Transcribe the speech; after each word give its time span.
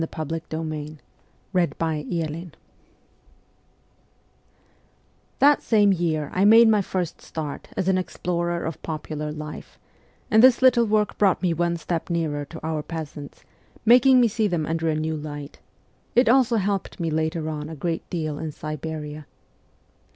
THE 0.01 0.07
CORPS 0.07 0.31
OF 0.33 0.49
PAGES 0.57 0.97
119 1.53 2.29
IV 2.33 2.51
THAT 5.37 5.61
same 5.61 5.93
year 5.93 6.31
I 6.33 6.43
made 6.43 6.67
my 6.67 6.81
first 6.81 7.21
start 7.21 7.67
as 7.77 7.87
an 7.87 7.99
explorer 7.99 8.65
of 8.65 8.81
popular 8.81 9.31
life, 9.31 9.77
and 10.31 10.41
this 10.41 10.63
little 10.63 10.85
work 10.87 11.19
brought 11.19 11.43
me 11.43 11.53
one 11.53 11.77
step 11.77 12.09
nearer 12.09 12.45
to 12.45 12.59
our 12.65 12.81
peasants, 12.81 13.43
making 13.85 14.19
me 14.19 14.27
see 14.27 14.47
them 14.47 14.65
under 14.65 14.89
a 14.89 14.95
new 14.95 15.15
light; 15.15 15.59
it 16.15 16.27
also 16.27 16.55
helped 16.57 16.99
me 16.99 17.11
later 17.11 17.47
on 17.47 17.69
a 17.69 17.75
great 17.75 18.09
deal 18.09 18.39
in 18.39 18.51
Siberia. 18.51 19.27